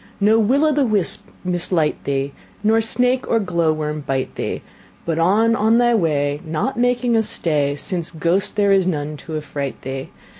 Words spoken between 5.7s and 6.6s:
thy way,